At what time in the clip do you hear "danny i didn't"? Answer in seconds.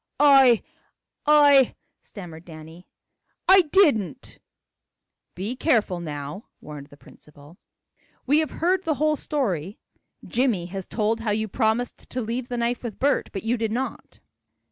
2.45-4.39